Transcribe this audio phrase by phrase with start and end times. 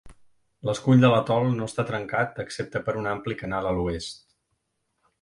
[0.69, 4.21] L'escull de l'atol no està trencat excepte per un ampli canal a l'oest.